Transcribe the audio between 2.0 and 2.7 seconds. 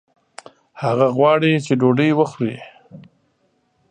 وخوړي